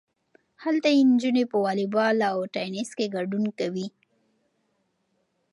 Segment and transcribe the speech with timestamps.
[0.63, 3.87] هلته نجونې په والی بال او ټینس کې ګډون کوي.